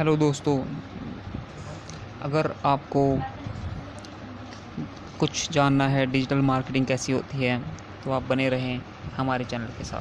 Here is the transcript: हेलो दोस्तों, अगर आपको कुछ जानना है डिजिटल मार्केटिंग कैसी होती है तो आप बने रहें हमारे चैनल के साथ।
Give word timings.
हेलो 0.00 0.16
दोस्तों, 0.16 0.56
अगर 2.22 2.50
आपको 2.66 3.02
कुछ 5.20 5.50
जानना 5.52 5.88
है 5.88 6.06
डिजिटल 6.06 6.38
मार्केटिंग 6.42 6.86
कैसी 6.86 7.12
होती 7.12 7.38
है 7.38 7.58
तो 8.04 8.10
आप 8.10 8.22
बने 8.22 8.48
रहें 8.48 8.80
हमारे 9.16 9.44
चैनल 9.44 9.66
के 9.78 9.84
साथ। 9.84 9.98